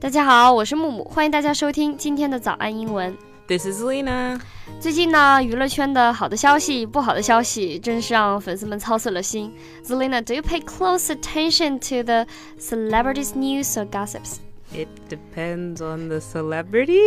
[0.00, 3.16] 大家好，我是木木，欢迎大家收听今天的早安英文。
[3.48, 4.40] This is Lena.
[4.80, 9.52] 最近呢，娱乐圈的好的消息、不好的消息，真是让粉丝们操碎了心。
[9.84, 12.26] Zelina，do you pay close attention to the
[12.58, 14.38] celebrities news or gossips?
[14.72, 17.00] It depends on the celebrity.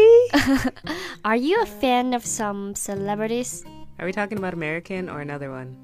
[1.24, 3.64] Are you a fan of some celebrities?
[4.00, 5.76] Are we talking about American or another one?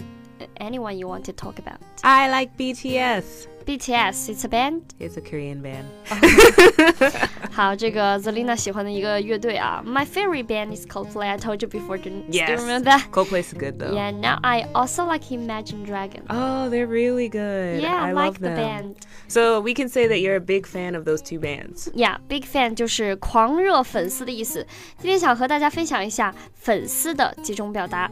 [0.62, 1.80] Anyone you want to talk about?
[2.04, 3.48] I like BTS.
[3.70, 4.94] BTS, it's a band.
[5.00, 5.86] It's a Korean band.
[7.52, 11.26] 好，这个 Zelina 喜欢的一个乐队啊，My favorite band is Coldplay.
[11.28, 11.98] I told you before.
[11.98, 12.60] Do you Yes.
[12.60, 13.10] remember that?
[13.12, 13.96] Coldplay's good though.
[13.96, 14.12] Yeah.
[14.12, 16.24] Now I also like Imagine Dragon.
[16.30, 17.82] Oh, they're really good.
[17.82, 18.56] Yeah, I I love like the them.
[18.56, 18.96] band.
[19.28, 21.90] So we can say that you're a big fan of those two bands.
[21.96, 24.64] Yeah, big fan 就是狂热粉丝的意思。
[25.00, 28.12] 今天想和大家分享一下粉丝的几种表达。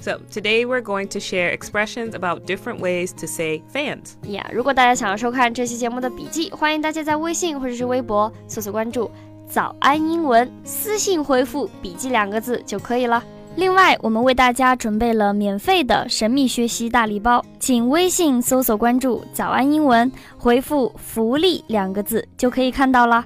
[0.00, 4.14] So today we're going to share expressions about different ways to say fans.
[4.24, 9.10] Yeah，如果大家想要收看这期节目的笔记，欢迎大家在微信或者是微博搜索关注“
[9.48, 13.22] 早安英文”，私信回复“笔记”两个字就可以了。
[13.54, 23.24] 另外，我们为大家准备了免费的神秘学习大礼包，请微信搜索关注“早安英文”，回复“福利”两个字就可以看到了。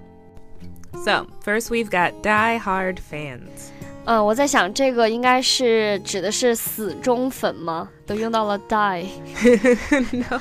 [1.05, 3.71] So first we've got die-hard fans.
[4.09, 7.89] 嗯，我在想这个应该是指的是死忠粉吗？
[8.07, 9.05] 都用到了 die。
[10.13, 10.39] no.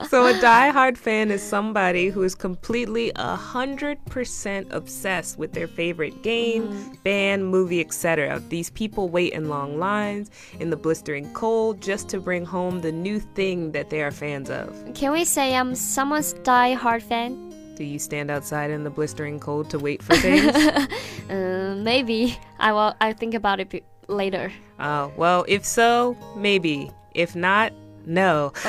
[0.09, 5.67] So a die-hard fan is somebody who is completely a hundred percent obsessed with their
[5.67, 6.69] favorite game,
[7.03, 8.41] band, movie, etc.
[8.49, 12.91] These people wait in long lines in the blistering cold just to bring home the
[12.91, 14.73] new thing that they are fans of.
[14.95, 17.37] Can we say I'm someone's die-hard fan?
[17.77, 20.53] Do you stand outside in the blistering cold to wait for things?
[21.29, 22.93] Um, maybe I will.
[22.99, 24.51] I think about it be- later.
[24.77, 26.91] Oh, well, if so, maybe.
[27.15, 27.71] If not,
[28.05, 28.51] no.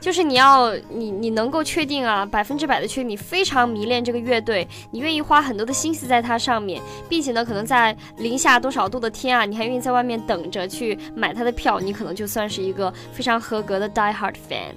[0.00, 14.74] 就是你要你你能够确定啊，百分之百的确定你非常迷恋这个乐队，你愿意花很多的心思在它上面，并且呢，可能在零下多少度的天啊，你还愿意在外面等着去买它的票，你可能就算是一个非常合格的 die hard fan。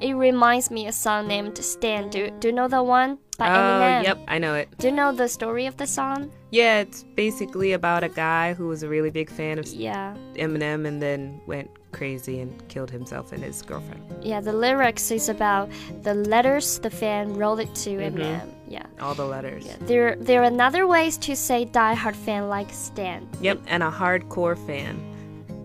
[0.00, 2.08] It reminds me of a song named Stan.
[2.10, 4.04] Do do you know the one by Oh, Eminem?
[4.04, 4.68] yep, I know it.
[4.78, 6.30] Do you know the story of the song?
[6.50, 10.14] Yeah, it's basically about a guy who was a really big fan of Yeah.
[10.36, 14.02] Eminem and then went crazy and killed himself and his girlfriend.
[14.22, 15.68] Yeah, the lyrics is about
[16.02, 18.16] the letters the fan wrote it to mm-hmm.
[18.18, 18.48] Eminem.
[18.68, 18.86] Yeah.
[19.00, 19.64] All the letters.
[19.66, 19.76] Yeah.
[19.80, 23.28] There there are another ways to say diehard fan like Stan.
[23.40, 24.96] Yep, and a hardcore fan.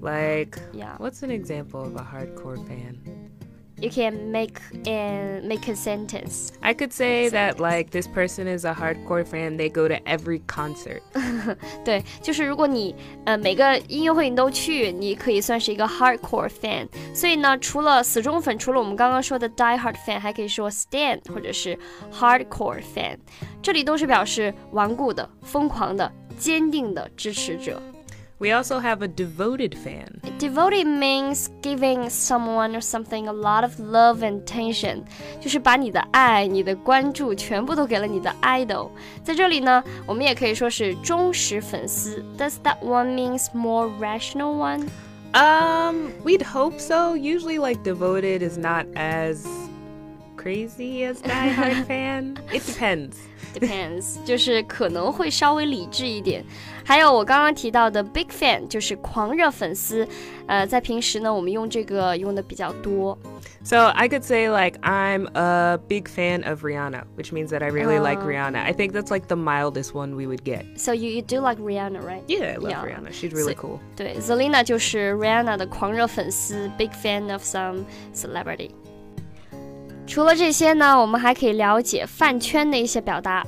[0.02, 0.96] Like, Yeah.
[0.98, 2.98] what's an example of a hardcore fan?
[3.82, 6.52] you can make and make a sentence.
[6.62, 7.32] I could say sentence.
[7.32, 9.58] that like this person is a hardcore fan.
[9.58, 11.02] They go to every concert.
[11.84, 12.96] 对，就是如果你
[13.26, 16.88] 呃每个音乐会你都去，你可以算是一个 hardcore fan。
[17.14, 21.78] 所以呢，除了死忠粉，除了我们刚刚说的 die hard fan，还可以说 Stan 或者是
[22.12, 23.18] hardcore fan，
[23.62, 27.82] 这里都是表示顽固的、疯狂的、坚定的支持者。
[28.41, 30.21] We also have a devoted fan.
[30.39, 35.05] Devoted means giving someone or something a lot of love and attention，
[35.41, 38.91] 就是把你的爱、你的关注全部都给了你的 idol。
[39.23, 42.23] 在这里呢，我们也可以说是忠实粉丝。
[42.37, 44.89] Does that one means more rational one?
[45.33, 47.15] Um, we'd hope so.
[47.15, 49.47] Usually, like devoted is not as
[50.39, 52.37] crazy as Die Hard fan.
[52.53, 53.17] It depends.
[53.55, 56.45] Depends，就是可能会稍微理智一点。
[56.85, 60.07] 还有我刚刚提到的 big fan，就是狂热粉丝。
[60.47, 63.17] 呃，在平时呢，我们用这个用的比较多。
[63.63, 67.71] So I could say like I'm a big fan of Rihanna, which means that I
[67.71, 68.27] really like Oh.
[68.29, 68.59] Rihanna.
[68.59, 70.65] I think that's like the mildest one we would get.
[70.77, 72.25] So you you do like Rihanna, right?
[72.27, 72.85] Yeah, I love Yeah.
[72.85, 73.13] Rihanna.
[73.13, 73.79] She's really So- cool.
[73.97, 78.71] 对，Zelina 就是 Rihanna 的狂热粉丝，big fan of some celebrity。
[80.10, 83.46] 除了这些呢，我们还可以了解饭圈的一些表达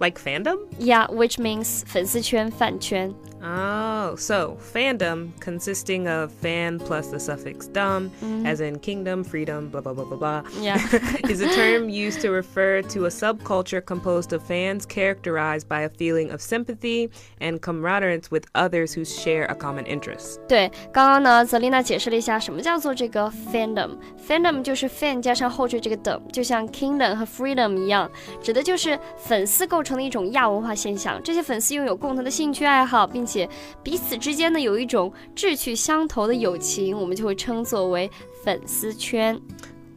[0.00, 3.14] Like fandom?，Yeah，which means 粉丝圈、饭圈。
[3.46, 8.46] Oh, so fandom consisting of fan plus the suffix dom, mm-hmm.
[8.46, 10.42] as in kingdom, freedom, blah, blah, blah, blah, blah.
[10.60, 10.78] Yeah.
[11.28, 15.90] is a term used to refer to a subculture composed of fans characterized by a
[15.90, 20.38] feeling of sympathy and camaraderie with others who share a common interest.
[20.48, 23.98] 对，刚刚呢，Selina 解释了一下什么叫做这个 fandom。
[24.26, 28.10] fandom 就是 fan 加上后缀这个 dom，就像 kingdom 和 freedom 一样，
[28.42, 31.20] 指的就是粉丝构成的一种亚文化现象。
[31.22, 33.48] 这些粉丝拥有共同的兴趣爱好，并且且
[33.82, 38.08] 彼此之间呢有一种志趣相投的友情，我们就会称作为
[38.44, 39.40] 粉丝圈。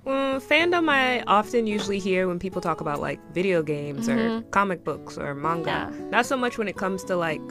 [0.05, 4.17] Mm, fandom I often usually hear when people talk about like video games mm -hmm.
[4.17, 4.49] or mm-hmm.
[4.49, 5.69] comic books or manga.
[5.69, 5.91] Yeah.
[6.09, 7.41] Not so much when it comes to like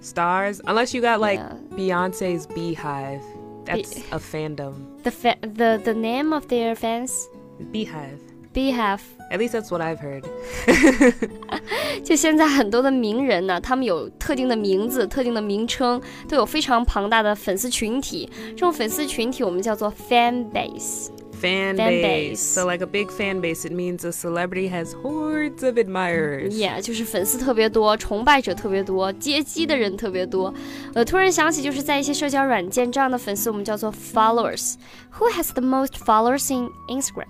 [0.00, 1.56] stars, unless you got like yeah.
[1.76, 3.20] Beyonce's BeyHive.
[3.64, 4.74] That's Be a fandom.
[5.02, 7.28] The fa the the name of their fans?
[7.72, 8.31] BeyHive.
[8.53, 9.01] Beehive。
[9.29, 10.23] At least that's what I've heard.
[12.03, 18.29] 就现在很多的名人呢，他们有特定的名字、特定的名称，都有非常庞大的粉丝群体。
[18.51, 21.09] 这种粉丝群体我们叫做 fan base。
[21.39, 22.01] Fan, Fan base.
[22.01, 22.39] base.
[22.39, 26.49] So, like a big fan base, it means a celebrity has hordes of admirers.
[26.49, 30.51] Yeah，就是粉丝特别多，崇拜者特别多，接机的人特别多。
[30.95, 37.27] 我突然想起，就是在一些社交软件，这样的粉丝我们叫做 followers。Who has the most followers in Instagram?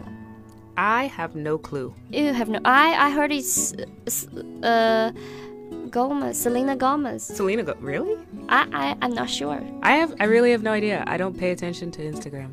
[0.76, 1.94] I have no clue.
[2.12, 2.60] You have no.
[2.64, 3.74] I I heard it's
[4.64, 5.12] uh
[5.90, 7.24] Gomez, Selena Gomez.
[7.24, 8.16] Selena, Go- really?
[8.50, 9.60] I I I'm not sure.
[9.82, 10.14] I have.
[10.20, 11.04] I really have no idea.
[11.08, 12.52] I don't pay attention to Instagram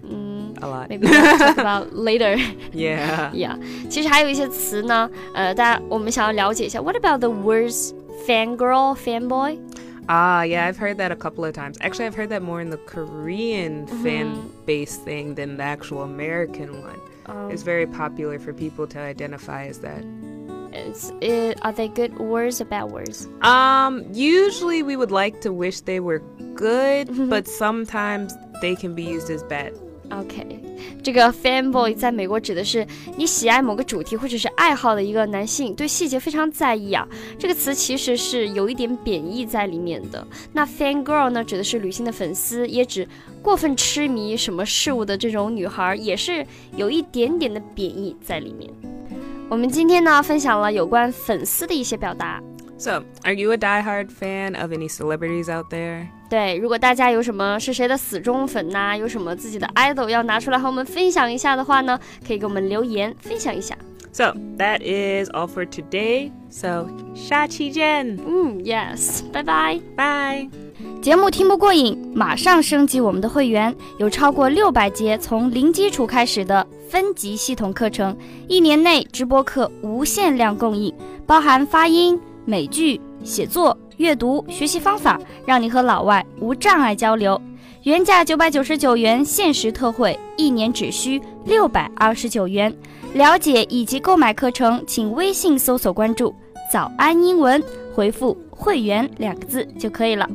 [0.62, 0.89] a lot.
[0.89, 2.37] Maybe we'll talk about later.
[2.73, 3.31] Yeah.
[3.33, 3.59] Yeah，
[3.91, 6.81] 其实还有一些词呢，呃，大家我们想要了解一下。
[6.81, 7.93] What about the words
[8.27, 9.59] fangirl, fanboy?
[10.06, 11.77] Ah, yeah, I've heard that a couple of times.
[11.81, 14.37] Actually, I've heard that more in the Korean fan
[14.67, 17.01] base thing than the actual American one.
[17.30, 20.04] Um, It's very popular for people to identify as that.
[21.22, 23.28] it, are they good words or bad words?
[23.42, 26.20] Um, usually we would like to wish they were
[26.56, 29.74] good, but sometimes they can be used as bad.
[30.11, 30.61] OK，
[31.03, 32.87] 这个 fanboy 在美国指的是
[33.17, 37.09] 你喜爱某个主题或者是爱好的一个男性，对细节非常在意啊。
[37.39, 40.25] 这个词其实是有一点贬义在里面的。
[40.53, 43.09] 那 fangirl 呢，指的是女性的粉丝，也指
[43.43, 46.47] 过分痴迷什么事物的这种女孩，也是
[46.77, 48.71] 有一点点的贬义在里面。
[49.49, 52.43] 我们今天呢，分享了有关粉丝的一些表达。
[52.77, 56.09] So, are you a diehard fan of any celebrities out there?
[56.30, 63.76] 对，如果大家有什么是谁的死忠粉呐、有什么自己的 idol 要拿出来和我们分享一下的话呢，可以给我们留言分享一下。
[64.12, 66.31] So, that is all for today.
[66.50, 69.80] So, 下期见.嗯，yes，拜拜。
[69.96, 70.50] Bye.
[71.02, 78.16] 节目听不过瘾，马上升级我们的会员，有超过六百节从零基础开始的分级系统课程，
[78.48, 80.94] 一年内直播课无限量供应，
[81.26, 87.40] 包含发音、美剧、写作、阅读、学习方法，让你和老外无障碍交流。
[87.84, 92.74] 原价九百九十九元，限时特惠，一年只需六百二十九元。
[93.13, 96.34] 了解以及购买课程，请微信搜索关注
[96.72, 97.62] “早安英文”，
[97.94, 100.25] 回复“会员”两个字就可以了。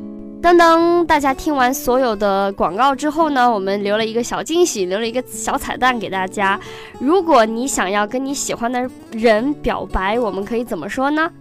[0.43, 6.59] 噔噔，大家听完所有的广告之后呢，我们留了一个小惊喜，留了一个小彩蛋给大家。
[6.99, 11.31] 如果你想要跟你喜欢的人表白，我们可以怎么说呢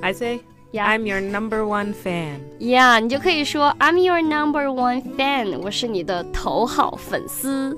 [0.00, 0.40] I say,
[0.75, 0.87] Yeah.
[0.87, 2.39] I'm your number one fan.
[2.59, 7.77] ？Yeah，你就可以说 I'm your number one fan，我是你的头号粉丝。